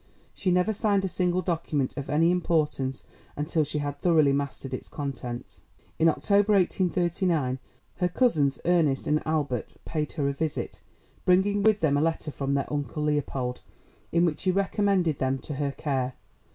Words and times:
She 0.33 0.49
never 0.49 0.73
signed 0.73 1.05
a 1.05 1.07
single 1.07 1.43
document 1.43 1.95
of 1.95 2.09
any 2.09 2.31
importance 2.31 3.03
until 3.35 3.63
she 3.63 3.77
had 3.77 4.01
thoroughly 4.01 4.33
mastered 4.33 4.73
its 4.73 4.87
contents. 4.89 5.61
In 5.99 6.09
October, 6.09 6.53
1839, 6.53 7.59
her 7.97 8.07
cousins 8.07 8.59
Ernest 8.65 9.05
and 9.05 9.21
Albert 9.27 9.77
paid 9.85 10.13
her 10.13 10.27
a 10.27 10.33
visit, 10.33 10.81
bringing 11.23 11.61
with 11.61 11.81
them 11.81 11.97
a 11.97 12.01
letter 12.01 12.31
from 12.31 12.55
their 12.55 12.65
uncle 12.73 13.03
Leopold, 13.03 13.61
in 14.11 14.25
which 14.25 14.41
he 14.41 14.49
recommended 14.49 15.19
them 15.19 15.37
to 15.37 15.53
her 15.53 15.71
care. 15.71 16.13